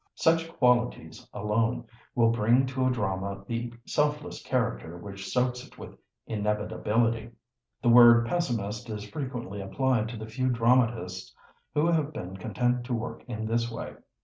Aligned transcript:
Such 0.15 0.51
qualities 0.53 1.29
alone 1.31 1.85
will 2.15 2.31
bring 2.31 2.65
to 2.65 2.87
a 2.87 2.89
drama 2.89 3.43
the 3.47 3.71
selfless 3.85 4.41
character 4.41 4.97
which 4.97 5.29
soaks 5.31 5.63
it 5.63 5.77
with 5.77 5.95
inevitability. 6.25 7.29
The 7.83 7.89
word 7.89 8.25
"pessimist" 8.25 8.89
is 8.89 9.07
frequently 9.07 9.61
applied 9.61 10.09
to 10.09 10.17
the 10.17 10.25
few 10.25 10.49
dramatists 10.49 11.35
who 11.75 11.85
have 11.85 12.13
been 12.13 12.35
content 12.37 12.83
to 12.85 12.95
work 12.95 13.23
in 13.27 13.45
this 13.45 13.69
way. 13.71 13.93